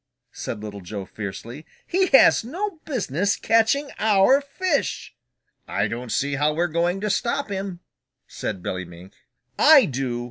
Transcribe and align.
said 0.31 0.63
Little 0.63 0.81
Joe 0.81 1.05
fiercely. 1.05 1.63
"He 1.85 2.07
has 2.07 2.43
no 2.43 2.79
business 2.85 3.35
catching 3.35 3.91
our 3.99 4.41
fish!" 4.41 5.13
"I 5.67 5.87
don't 5.87 6.11
see 6.11 6.33
how 6.33 6.55
we 6.55 6.61
are 6.61 6.67
going 6.67 7.01
to 7.01 7.09
stop 7.11 7.51
him," 7.51 7.81
said 8.25 8.63
Billy 8.63 8.83
Mink. 8.85 9.13
"I 9.59 9.85
do!" 9.85 10.19